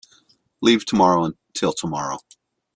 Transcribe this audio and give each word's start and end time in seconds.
Leave 0.63 0.83
tomorrow 0.83 1.31
till 1.53 1.73
tomorrow. 1.73 2.17